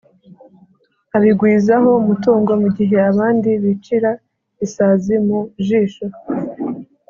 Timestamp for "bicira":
3.63-4.11